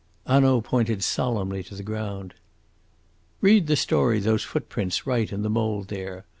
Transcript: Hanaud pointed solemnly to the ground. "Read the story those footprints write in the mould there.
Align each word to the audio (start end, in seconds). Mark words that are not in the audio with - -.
Hanaud 0.25 0.61
pointed 0.61 1.03
solemnly 1.03 1.61
to 1.61 1.75
the 1.75 1.83
ground. 1.83 2.33
"Read 3.39 3.67
the 3.67 3.75
story 3.75 4.19
those 4.19 4.43
footprints 4.43 5.05
write 5.05 5.31
in 5.31 5.43
the 5.43 5.47
mould 5.47 5.89
there. 5.89 6.25